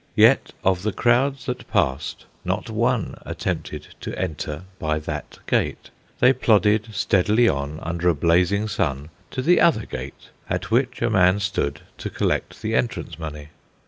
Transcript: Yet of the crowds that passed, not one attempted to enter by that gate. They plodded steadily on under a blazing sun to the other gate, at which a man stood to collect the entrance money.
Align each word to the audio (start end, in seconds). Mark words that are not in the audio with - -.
Yet 0.15 0.51
of 0.63 0.81
the 0.81 0.91
crowds 0.91 1.45
that 1.45 1.69
passed, 1.69 2.25
not 2.43 2.71
one 2.71 3.19
attempted 3.23 3.89
to 4.01 4.17
enter 4.19 4.63
by 4.79 4.97
that 4.97 5.37
gate. 5.45 5.91
They 6.19 6.33
plodded 6.33 6.87
steadily 6.91 7.47
on 7.47 7.79
under 7.83 8.09
a 8.09 8.15
blazing 8.15 8.67
sun 8.67 9.09
to 9.29 9.43
the 9.43 9.61
other 9.61 9.85
gate, 9.85 10.31
at 10.49 10.71
which 10.71 11.03
a 11.03 11.11
man 11.11 11.39
stood 11.39 11.81
to 11.99 12.09
collect 12.09 12.63
the 12.63 12.73
entrance 12.73 13.19
money. 13.19 13.49